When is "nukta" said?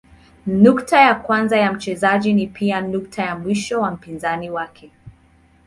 0.47-0.99, 2.81-3.23